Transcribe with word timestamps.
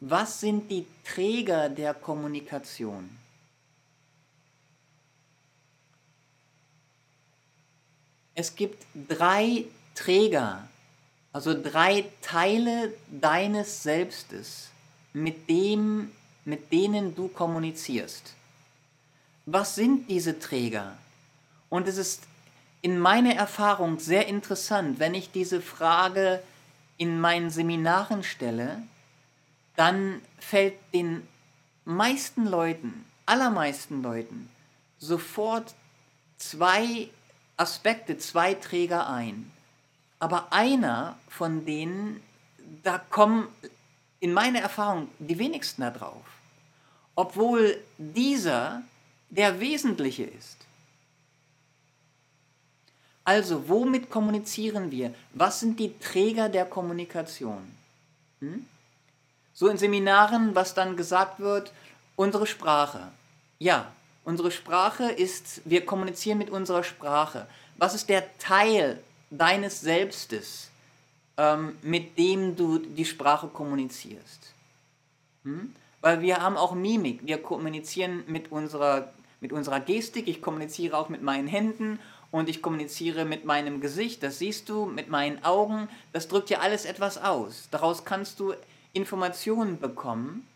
was 0.00 0.40
sind 0.40 0.70
die 0.70 0.86
Träger 1.04 1.68
der 1.68 1.94
Kommunikation? 1.94 3.10
Es 8.34 8.56
gibt 8.56 8.86
drei 9.08 9.66
Träger, 9.94 10.66
also 11.32 11.52
drei 11.60 12.06
Teile 12.22 12.94
deines 13.10 13.82
Selbstes, 13.82 14.70
mit, 15.12 15.50
dem, 15.50 16.10
mit 16.44 16.72
denen 16.72 17.14
du 17.14 17.28
kommunizierst. 17.28 18.34
Was 19.44 19.74
sind 19.74 20.08
diese 20.08 20.38
Träger? 20.38 20.96
Und 21.68 21.88
es 21.88 21.98
ist 21.98 22.22
in 22.80 22.98
meiner 22.98 23.34
Erfahrung 23.34 23.98
sehr 23.98 24.26
interessant, 24.28 24.98
wenn 24.98 25.14
ich 25.14 25.30
diese 25.30 25.60
Frage 25.60 26.42
in 26.96 27.20
meinen 27.20 27.50
Seminaren 27.50 28.22
stelle, 28.22 28.82
dann 29.80 30.20
fällt 30.38 30.74
den 30.92 31.26
meisten 31.86 32.44
Leuten, 32.44 33.06
allermeisten 33.24 34.02
Leuten, 34.02 34.50
sofort 34.98 35.74
zwei 36.36 37.08
Aspekte, 37.56 38.18
zwei 38.18 38.52
Träger 38.52 39.08
ein. 39.08 39.50
Aber 40.18 40.52
einer 40.52 41.18
von 41.28 41.64
denen, 41.64 42.22
da 42.82 42.98
kommen 42.98 43.48
in 44.18 44.34
meiner 44.34 44.58
Erfahrung 44.58 45.08
die 45.18 45.38
wenigsten 45.38 45.80
da 45.80 45.90
drauf. 45.90 46.26
Obwohl 47.14 47.82
dieser 47.96 48.82
der 49.30 49.60
wesentliche 49.60 50.24
ist. 50.24 50.58
Also, 53.24 53.66
womit 53.66 54.10
kommunizieren 54.10 54.90
wir? 54.90 55.14
Was 55.32 55.60
sind 55.60 55.80
die 55.80 55.98
Träger 55.98 56.50
der 56.50 56.66
Kommunikation? 56.66 57.62
Hm? 58.40 58.66
So 59.52 59.68
in 59.68 59.78
Seminaren, 59.78 60.54
was 60.54 60.74
dann 60.74 60.96
gesagt 60.96 61.40
wird, 61.40 61.72
unsere 62.16 62.46
Sprache. 62.46 63.08
Ja, 63.58 63.92
unsere 64.24 64.50
Sprache 64.50 65.10
ist, 65.10 65.62
wir 65.64 65.84
kommunizieren 65.84 66.38
mit 66.38 66.50
unserer 66.50 66.84
Sprache. 66.84 67.46
Was 67.76 67.94
ist 67.94 68.08
der 68.08 68.36
Teil 68.38 69.02
deines 69.30 69.80
Selbstes, 69.80 70.70
ähm, 71.36 71.76
mit 71.82 72.18
dem 72.18 72.56
du 72.56 72.78
die 72.78 73.04
Sprache 73.04 73.48
kommunizierst? 73.48 74.52
Hm? 75.44 75.74
Weil 76.00 76.20
wir 76.22 76.42
haben 76.42 76.56
auch 76.56 76.74
Mimik. 76.74 77.20
Wir 77.24 77.42
kommunizieren 77.42 78.24
mit 78.26 78.50
unserer, 78.52 79.12
mit 79.40 79.52
unserer 79.52 79.80
Gestik. 79.80 80.28
Ich 80.28 80.40
kommuniziere 80.40 80.96
auch 80.96 81.08
mit 81.08 81.22
meinen 81.22 81.48
Händen 81.48 81.98
und 82.30 82.48
ich 82.48 82.62
kommuniziere 82.62 83.24
mit 83.24 83.44
meinem 83.44 83.80
Gesicht. 83.80 84.22
Das 84.22 84.38
siehst 84.38 84.68
du, 84.68 84.86
mit 84.86 85.08
meinen 85.08 85.44
Augen. 85.44 85.88
Das 86.12 86.28
drückt 86.28 86.50
ja 86.50 86.60
alles 86.60 86.84
etwas 86.84 87.18
aus. 87.18 87.68
Daraus 87.70 88.04
kannst 88.04 88.40
du 88.40 88.54
Informationen 88.92 89.78
bekommen. 89.78 90.46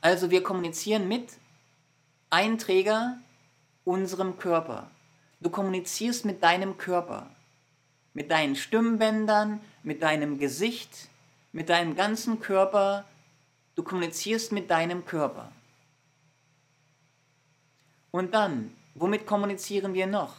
Also 0.00 0.30
wir 0.30 0.42
kommunizieren 0.42 1.08
mit 1.08 1.28
einem 2.30 2.58
Träger, 2.58 3.18
unserem 3.84 4.38
Körper. 4.38 4.90
Du 5.40 5.50
kommunizierst 5.50 6.24
mit 6.24 6.42
deinem 6.42 6.76
Körper, 6.76 7.30
mit 8.12 8.30
deinen 8.30 8.56
Stimmbändern, 8.56 9.60
mit 9.82 10.02
deinem 10.02 10.38
Gesicht, 10.38 11.08
mit 11.52 11.68
deinem 11.68 11.96
ganzen 11.96 12.40
Körper. 12.40 13.04
Du 13.74 13.82
kommunizierst 13.82 14.52
mit 14.52 14.70
deinem 14.70 15.04
Körper. 15.06 15.50
Und 18.10 18.34
dann, 18.34 18.74
womit 18.94 19.26
kommunizieren 19.26 19.94
wir 19.94 20.06
noch? 20.06 20.36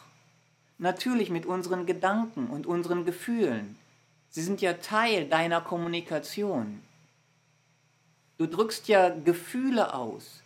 Natürlich 0.78 1.30
mit 1.30 1.46
unseren 1.46 1.86
Gedanken 1.86 2.48
und 2.48 2.68
unseren 2.68 3.06
Gefühlen. 3.06 3.78
Sie 4.30 4.42
sind 4.42 4.62
ja 4.62 4.74
Teil 4.74 5.28
deiner 5.28 5.62
Kommunikation. 5.62 6.82
Du 8.42 8.48
drückst 8.48 8.88
ja 8.88 9.10
Gefühle 9.10 9.94
aus 9.94 10.42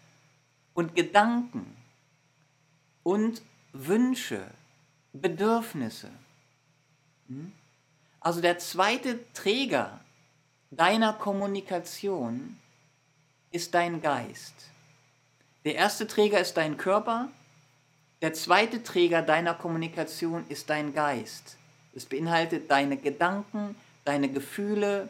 und 0.74 0.98
Gedanken 0.98 1.78
und 3.04 3.42
Wünsche, 3.72 4.46
Bedürfnisse. 5.14 6.10
Hm? 7.30 7.54
Also 8.20 8.42
der 8.42 8.60
zweite 8.60 9.22
Träger 9.32 10.02
deiner 10.72 11.14
Kommunikation 11.14 12.58
ist 13.52 13.74
dein 13.74 14.02
Geist. 14.02 14.56
Der 15.64 15.76
erste 15.76 16.06
Träger 16.06 16.42
ist 16.42 16.58
dein 16.58 16.76
Körper, 16.76 17.30
der 18.22 18.34
zweite 18.34 18.84
Träger 18.84 19.22
deiner 19.22 19.54
Kommunikation 19.54 20.46
ist 20.50 20.70
dein 20.70 20.94
Geist. 20.94 21.56
Es 21.94 22.06
beinhaltet 22.06 22.70
deine 22.70 22.98
Gedanken, 22.98 23.78
deine 24.04 24.28
Gefühle, 24.28 25.08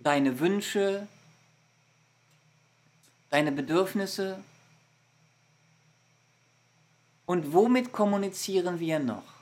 deine 0.00 0.40
Wünsche, 0.40 1.06
deine 3.30 3.52
Bedürfnisse? 3.52 4.42
Und 7.26 7.52
womit 7.52 7.92
kommunizieren 7.92 8.80
wir 8.80 8.98
noch? 8.98 9.40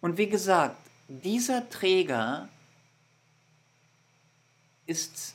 Und 0.00 0.18
wie 0.18 0.28
gesagt, 0.28 0.78
dieser 1.08 1.68
Träger 1.68 2.48
ist 4.86 5.34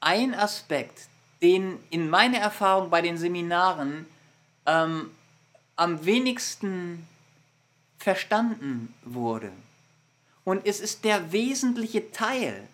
ein 0.00 0.34
Aspekt, 0.34 1.08
den 1.42 1.78
in 1.90 2.08
meiner 2.08 2.38
Erfahrung 2.38 2.90
bei 2.90 3.02
den 3.02 3.18
Seminaren 3.18 4.06
ähm, 4.66 5.10
am 5.76 6.04
wenigsten 6.04 7.06
verstanden 7.98 8.94
wurde. 9.04 9.52
Und 10.44 10.66
es 10.66 10.80
ist 10.80 11.04
der 11.04 11.32
wesentliche 11.32 12.10
Teil 12.10 12.68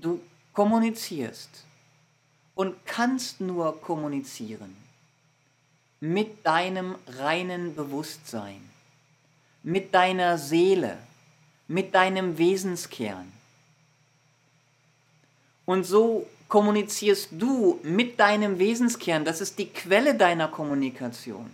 Du 0.00 0.20
kommunizierst 0.52 1.64
und 2.54 2.74
kannst 2.84 3.40
nur 3.40 3.80
kommunizieren 3.80 4.76
mit 6.00 6.46
deinem 6.46 6.96
reinen 7.06 7.74
Bewusstsein, 7.74 8.60
mit 9.62 9.92
deiner 9.94 10.38
Seele, 10.38 10.98
mit 11.66 11.94
deinem 11.94 12.38
Wesenskern. 12.38 13.32
Und 15.64 15.84
so 15.84 16.26
kommunizierst 16.48 17.28
du 17.32 17.78
mit 17.82 18.18
deinem 18.18 18.58
Wesenskern, 18.58 19.24
das 19.24 19.40
ist 19.40 19.58
die 19.58 19.68
Quelle 19.68 20.14
deiner 20.14 20.48
Kommunikation. 20.48 21.50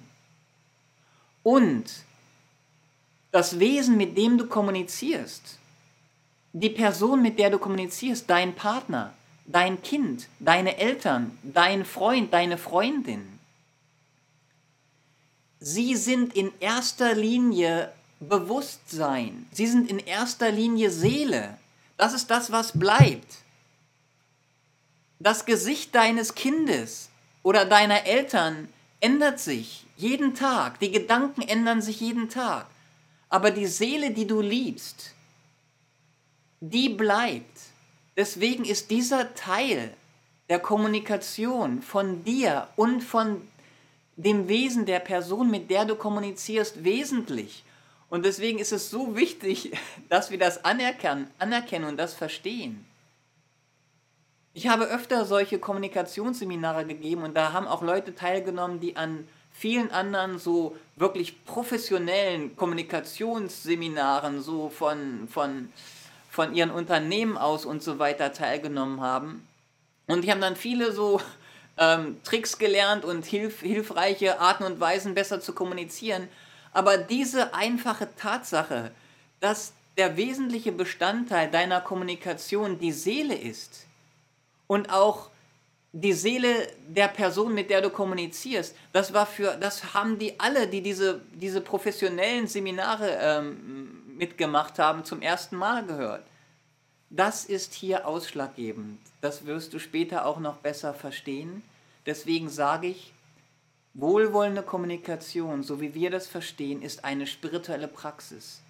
Und 1.43 1.85
das 3.33 3.59
Wesen, 3.59 3.97
mit 3.97 4.17
dem 4.17 4.39
du 4.39 4.47
kommunizierst, 4.47 5.59
die 6.55 6.71
Person, 6.71 7.21
mit 7.21 7.39
der 7.41 7.51
du 7.51 7.59
kommunizierst, 7.59 8.31
dein 8.31 8.55
Partner, 8.55 9.13
dein 9.45 9.83
Kind, 9.83 10.29
deine 10.39 10.79
Eltern, 10.79 11.37
dein 11.43 11.85
Freund, 11.85 12.33
deine 12.33 12.59
Freundin, 12.59 13.41
sie 15.59 15.97
sind 15.97 16.35
in 16.37 16.53
erster 16.61 17.15
Linie 17.15 17.93
Bewusstsein, 18.21 19.47
sie 19.51 19.67
sind 19.67 19.91
in 19.91 19.99
erster 19.99 20.53
Linie 20.53 20.91
Seele. 20.91 21.59
Das 21.97 22.15
ist 22.15 22.31
das, 22.31 22.53
was 22.53 22.79
bleibt. 22.79 23.39
Das 25.19 25.47
Gesicht 25.47 25.93
deines 25.95 26.37
Kindes 26.37 27.11
oder 27.43 27.65
deiner 27.65 28.07
Eltern 28.07 28.69
ändert 29.01 29.41
sich 29.41 29.87
jeden 29.97 30.35
Tag, 30.35 30.79
die 30.79 30.93
Gedanken 30.93 31.43
ändern 31.43 31.83
sich 31.83 32.01
jeden 32.01 32.29
Tag, 32.29 32.67
aber 33.29 33.51
die 33.51 33.67
Seele, 33.67 34.13
die 34.13 34.27
du 34.27 34.41
liebst, 34.41 35.15
die 36.71 36.89
bleibt. 36.89 37.59
Deswegen 38.17 38.65
ist 38.65 38.91
dieser 38.91 39.35
Teil 39.35 39.93
der 40.49 40.59
Kommunikation 40.59 41.83
von 41.83 42.25
dir 42.25 42.69
und 42.77 43.03
von 43.03 43.47
dem 44.17 44.49
Wesen 44.49 44.87
der 44.87 45.01
Person, 45.01 45.51
mit 45.51 45.71
der 45.71 45.85
du 45.85 45.97
kommunizierst, 45.97 46.85
wesentlich. 46.85 47.65
Und 48.09 48.25
deswegen 48.25 48.59
ist 48.59 48.73
es 48.73 48.91
so 48.91 49.17
wichtig, 49.17 49.73
dass 50.09 50.31
wir 50.31 50.39
das 50.39 50.65
anerkennen, 50.65 51.29
anerkennen 51.39 51.87
und 51.87 51.97
das 51.97 52.15
verstehen. 52.15 52.85
Ich 54.57 54.69
habe 54.69 54.85
öfter 54.85 55.25
solche 55.25 55.59
Kommunikationsseminare 55.59 56.87
gegeben 56.87 57.25
und 57.25 57.35
da 57.35 57.53
haben 57.53 57.67
auch 57.67 57.83
Leute 57.83 58.15
teilgenommen, 58.15 58.79
die 58.79 58.97
an 58.97 59.27
vielen 59.51 59.91
anderen 59.91 60.39
so 60.39 60.77
wirklich 60.95 61.45
professionellen 61.45 62.55
Kommunikationsseminaren 62.55 64.41
so 64.43 64.69
von, 64.69 65.27
von 65.27 65.73
von 66.35 66.53
ihren 66.53 66.73
Unternehmen 66.73 67.39
aus 67.39 67.65
und 67.65 67.81
so 67.81 68.01
weiter 68.01 68.33
teilgenommen 68.33 69.01
haben. 69.01 69.47
Und 70.09 70.25
die 70.25 70.33
haben 70.33 70.41
dann 70.41 70.57
viele 70.57 70.91
so 70.91 71.21
ähm, 71.79 72.21
Tricks 72.25 72.59
gelernt 72.59 73.05
und 73.05 73.25
hilf 73.25 73.61
hilfreiche 73.61 74.41
Arten 74.41 74.65
und 74.65 74.81
Weisen 74.81 75.15
besser 75.15 75.41
zu 75.41 75.53
kommunizieren. 75.53 76.29
Aber 76.73 76.99
diese 76.99 77.55
einfache 77.55 78.09
Tatsache, 78.17 78.91
dass 79.39 79.75
der 79.97 80.17
wesentliche 80.17 80.73
Bestandteil 80.73 81.49
deiner 81.49 81.81
Kommunikation 81.81 82.81
die 82.81 82.91
Seele 82.91 83.37
ist 83.37 83.87
und 84.67 84.93
auch 84.93 85.31
die 85.93 86.13
Seele 86.13 86.67
der 86.89 87.07
Person, 87.07 87.55
mit 87.55 87.71
der 87.71 87.81
du 87.81 87.91
kommunizierst, 87.91 88.75
das 88.93 89.15
war 89.15 89.27
für, 89.27 89.57
das 89.61 89.95
haben 89.95 90.19
die 90.19 90.41
alle, 90.41 90.67
die 90.67 90.83
diese, 90.83 91.21
diese 91.33 91.61
professionellen 91.61 92.49
Seminare 92.49 93.17
ähm, 93.21 93.94
mitgemacht 94.17 94.79
haben, 94.79 95.05
zum 95.05 95.23
ersten 95.23 95.57
Mal 95.57 95.85
gehört. 95.85 96.25
Das 97.11 97.45
ist 97.45 97.75
hier 97.75 98.07
ausschlaggebend. 98.07 98.99
Das 99.21 99.47
wirst 99.47 99.73
du 99.73 99.79
später 99.79 100.27
auch 100.27 100.41
noch 100.41 100.57
besser 100.57 100.95
verstehen. 100.95 101.63
Deswegen 102.07 102.49
sage 102.49 102.89
ich, 102.89 103.13
wohlwollende 103.95 104.63
Kommunikation, 104.63 105.63
so 105.63 105.81
wie 105.81 105.95
wir 105.95 106.11
das 106.11 106.27
verstehen, 106.27 106.83
ist 106.83 107.05
eine 107.05 107.27
spirituelle 107.27 107.89
Praxis. 107.89 108.63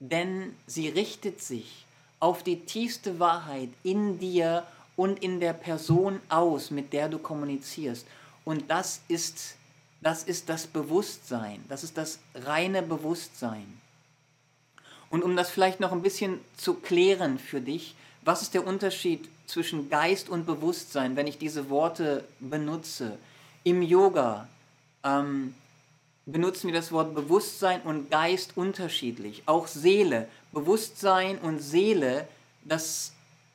Denn 0.00 0.56
sie 0.66 0.88
richtet 0.88 1.42
sich 1.42 1.86
auf 2.18 2.42
die 2.42 2.64
tiefste 2.64 3.18
Wahrheit 3.20 3.70
in 3.82 4.18
dir 4.18 4.66
und 4.96 5.22
in 5.22 5.40
der 5.40 5.52
Person 5.52 6.20
aus, 6.28 6.70
mit 6.70 6.92
der 6.92 7.08
du 7.08 7.18
kommunizierst. 7.18 8.06
Und 8.44 8.70
das 8.70 9.02
ist 9.08 9.56
das, 10.02 10.24
ist 10.24 10.48
das 10.48 10.66
Bewusstsein, 10.66 11.64
das 11.68 11.84
ist 11.84 11.96
das 11.96 12.18
reine 12.34 12.82
Bewusstsein. 12.82 13.80
Und 15.12 15.22
um 15.22 15.36
das 15.36 15.50
vielleicht 15.50 15.78
noch 15.78 15.92
ein 15.92 16.00
bisschen 16.00 16.40
zu 16.56 16.72
klären 16.72 17.38
für 17.38 17.60
dich, 17.60 17.94
was 18.24 18.40
ist 18.40 18.54
der 18.54 18.66
Unterschied 18.66 19.28
zwischen 19.46 19.90
Geist 19.90 20.30
und 20.30 20.46
Bewusstsein, 20.46 21.16
wenn 21.16 21.26
ich 21.26 21.36
diese 21.36 21.68
Worte 21.68 22.24
benutze? 22.40 23.18
Im 23.62 23.82
Yoga 23.82 24.48
ähm, 25.04 25.54
benutzen 26.24 26.68
wir 26.68 26.74
das 26.74 26.92
Wort 26.92 27.14
Bewusstsein 27.14 27.82
und 27.82 28.10
Geist 28.10 28.56
unterschiedlich. 28.56 29.42
Auch 29.44 29.66
Seele, 29.66 30.28
Bewusstsein 30.50 31.36
und 31.40 31.58
Seele, 31.58 32.26
das 32.64 33.12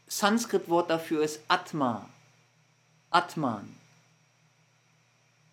Sanskrit-Wort 0.08 0.92
dafür 0.92 1.24
ist 1.24 1.40
Atma. 1.48 2.08
Atman. 3.10 3.76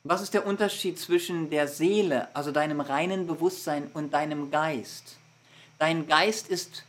Was 0.02 0.20
ist 0.20 0.34
der 0.34 0.46
Unterschied 0.46 0.98
zwischen 0.98 1.48
der 1.48 1.66
Seele, 1.66 2.28
also 2.36 2.52
deinem 2.52 2.82
reinen 2.82 3.26
Bewusstsein 3.26 3.90
und 3.94 4.12
deinem 4.12 4.50
Geist? 4.50 5.16
Dein 5.78 6.06
Geist 6.06 6.48
ist, 6.48 6.84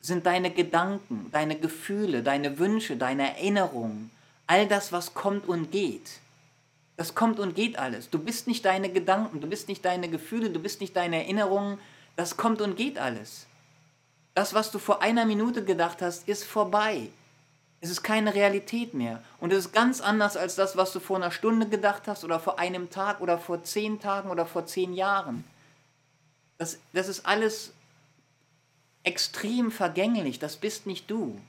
sind 0.00 0.26
deine 0.26 0.50
Gedanken, 0.50 1.28
deine 1.32 1.56
Gefühle, 1.56 2.22
deine 2.22 2.58
Wünsche, 2.58 2.96
deine 2.96 3.36
Erinnerungen, 3.36 4.10
all 4.46 4.66
das, 4.66 4.92
was 4.92 5.14
kommt 5.14 5.48
und 5.48 5.70
geht. 5.70 6.20
Das 6.96 7.14
kommt 7.14 7.40
und 7.40 7.54
geht 7.54 7.78
alles. 7.78 8.10
Du 8.10 8.18
bist 8.18 8.46
nicht 8.46 8.64
deine 8.64 8.90
Gedanken, 8.90 9.40
du 9.40 9.46
bist 9.46 9.68
nicht 9.68 9.84
deine 9.84 10.08
Gefühle, 10.08 10.50
du 10.50 10.60
bist 10.60 10.80
nicht 10.80 10.94
deine 10.96 11.16
Erinnerungen. 11.16 11.78
Das 12.16 12.36
kommt 12.36 12.60
und 12.60 12.76
geht 12.76 12.98
alles. 12.98 13.46
Das, 14.34 14.52
was 14.52 14.70
du 14.70 14.78
vor 14.78 15.00
einer 15.00 15.24
Minute 15.24 15.64
gedacht 15.64 16.02
hast, 16.02 16.28
ist 16.28 16.44
vorbei. 16.44 17.08
Es 17.80 17.88
ist 17.88 18.02
keine 18.02 18.34
Realität 18.34 18.92
mehr. 18.92 19.22
Und 19.38 19.52
es 19.52 19.66
ist 19.66 19.72
ganz 19.72 20.02
anders 20.02 20.36
als 20.36 20.56
das, 20.56 20.76
was 20.76 20.92
du 20.92 21.00
vor 21.00 21.16
einer 21.16 21.30
Stunde 21.30 21.66
gedacht 21.66 22.02
hast 22.06 22.24
oder 22.24 22.38
vor 22.38 22.58
einem 22.58 22.90
Tag 22.90 23.20
oder 23.22 23.38
vor 23.38 23.64
zehn 23.64 23.98
Tagen 24.00 24.28
oder 24.30 24.44
vor 24.44 24.66
zehn 24.66 24.92
Jahren. 24.92 25.44
Das, 26.58 26.78
das 26.92 27.08
ist 27.08 27.24
alles 27.24 27.72
extrem 29.02 29.70
vergänglich. 29.70 30.38
Das 30.38 30.56
bist 30.56 30.86
nicht 30.86 31.10
du. 31.10 31.40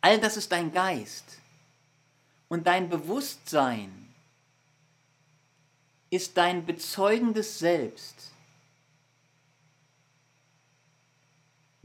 All 0.00 0.18
das 0.20 0.36
ist 0.36 0.52
dein 0.52 0.72
Geist. 0.72 1.38
Und 2.48 2.66
dein 2.66 2.88
Bewusstsein 2.88 4.08
ist 6.10 6.36
dein 6.36 6.64
bezeugendes 6.64 7.58
Selbst. 7.58 8.32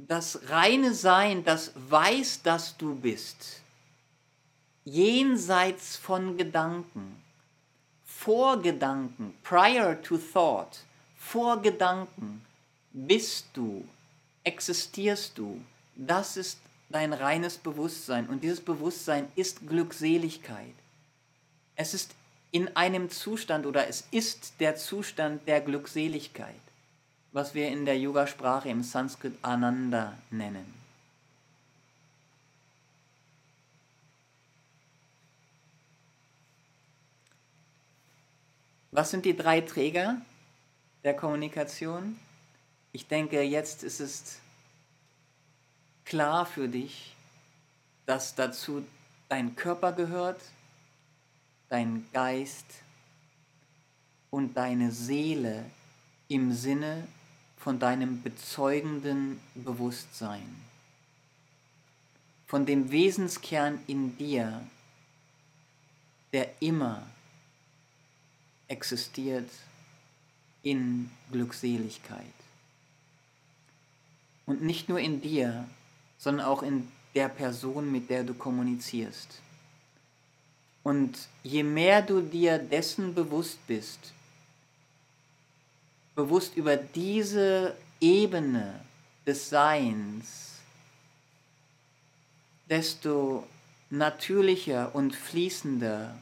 das 0.07 0.50
reine 0.50 0.94
Sein, 0.94 1.44
das 1.44 1.71
weiß, 1.75 2.41
dass 2.44 2.77
du 2.77 2.95
bist, 2.95 3.62
jenseits 4.83 5.95
von 5.95 6.38
Gedanken, 6.38 7.21
vor 8.03 8.62
Gedanken, 8.62 9.33
prior 9.44 10.01
to 10.01 10.18
thought, 10.18 10.79
vor 11.15 11.62
Gedanken, 11.62 12.45
bist 12.91 13.47
du, 13.53 13.88
existierst 14.43 15.37
du, 15.37 15.61
das 15.95 16.37
ist 16.37 16.59
dein 16.89 17.13
reines 17.13 17.57
Bewusstsein 17.57 18.27
und 18.27 18.43
dieses 18.43 18.61
Bewusstsein 18.61 19.27
ist 19.35 19.67
Glückseligkeit. 19.67 20.73
Es 21.75 21.93
ist 21.93 22.13
in 22.51 22.75
einem 22.75 23.09
Zustand 23.09 23.65
oder 23.65 23.87
es 23.87 24.07
ist 24.11 24.53
der 24.59 24.75
Zustand 24.75 25.47
der 25.47 25.61
Glückseligkeit 25.61 26.53
was 27.33 27.55
wir 27.55 27.67
in 27.67 27.83
der 27.85 27.97
Yoga-Sprache 27.97 28.69
im 28.69 28.83
Sanskrit 28.83 29.33
Ananda 29.41 30.13
nennen. 30.29 30.71
Was 38.91 39.09
sind 39.09 39.25
die 39.25 39.35
drei 39.35 39.61
Träger 39.61 40.21
der 41.03 41.15
Kommunikation? 41.15 42.19
Ich 42.95 43.07
denke, 43.07 43.41
jetzt 43.41 43.81
ist 43.81 43.99
es 43.99 44.39
klar 46.05 46.45
für 46.45 46.69
dich, 46.69 47.15
dass 48.05 48.35
dazu 48.35 48.85
dein 49.29 49.55
Körper 49.55 49.93
gehört, 49.93 50.39
dein 51.69 52.05
Geist 52.13 52.67
und 54.29 54.53
deine 54.55 54.91
Seele 54.91 55.65
im 56.27 56.53
Sinne 56.53 57.07
von 57.57 57.79
deinem 57.79 58.21
bezeugenden 58.21 59.41
Bewusstsein, 59.55 60.55
von 62.45 62.67
dem 62.67 62.91
Wesenskern 62.91 63.79
in 63.87 64.15
dir, 64.17 64.67
der 66.31 66.61
immer 66.61 67.07
existiert 68.67 69.49
in 70.61 71.09
Glückseligkeit. 71.31 72.42
Und 74.45 74.61
nicht 74.61 74.89
nur 74.89 74.99
in 74.99 75.21
dir, 75.21 75.65
sondern 76.17 76.45
auch 76.45 76.63
in 76.63 76.91
der 77.15 77.29
Person, 77.29 77.91
mit 77.91 78.09
der 78.09 78.23
du 78.23 78.33
kommunizierst. 78.33 79.39
Und 80.83 81.17
je 81.43 81.63
mehr 81.63 82.01
du 82.01 82.21
dir 82.21 82.57
dessen 82.57 83.13
bewusst 83.13 83.65
bist, 83.67 84.13
bewusst 86.15 86.57
über 86.57 86.75
diese 86.75 87.75
Ebene 88.01 88.81
des 89.25 89.49
Seins, 89.49 90.59
desto 92.69 93.47
natürlicher 93.89 94.93
und 94.93 95.15
fließender 95.15 96.17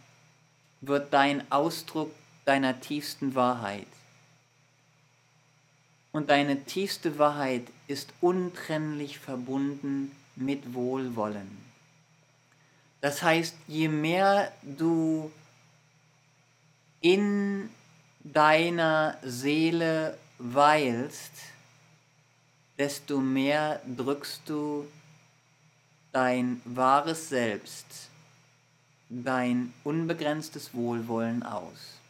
wird 0.81 1.13
dein 1.13 1.51
Ausdruck 1.51 2.11
deiner 2.45 2.79
tiefsten 2.79 3.33
Wahrheit. 3.35 3.87
Und 6.11 6.29
deine 6.29 6.63
tiefste 6.65 7.17
Wahrheit 7.17 7.67
ist 7.87 8.13
untrennlich 8.19 9.19
verbunden 9.19 10.11
mit 10.35 10.73
Wohlwollen. 10.73 11.57
Das 12.99 13.23
heißt, 13.23 13.55
je 13.67 13.87
mehr 13.87 14.51
du 14.61 15.31
in 16.99 17.69
deiner 18.19 19.17
Seele 19.23 20.17
weilst, 20.37 21.31
desto 22.77 23.19
mehr 23.19 23.81
drückst 23.85 24.41
du 24.45 24.87
dein 26.11 26.61
wahres 26.65 27.29
Selbst, 27.29 28.09
dein 29.09 29.73
unbegrenztes 29.83 30.73
Wohlwollen 30.73 31.43
aus. 31.43 32.00